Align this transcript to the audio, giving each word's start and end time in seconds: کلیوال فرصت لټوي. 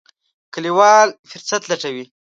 کلیوال 0.53 1.09
فرصت 1.31 1.61
لټوي. 1.69 2.05